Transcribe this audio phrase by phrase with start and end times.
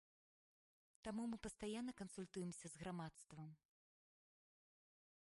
[1.07, 3.53] Таму мы пастаянна кансультуемся з грамадствам.